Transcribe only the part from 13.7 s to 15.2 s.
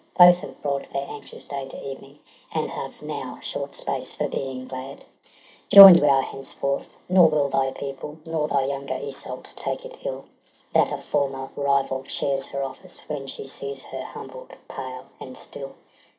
her humbled, pale,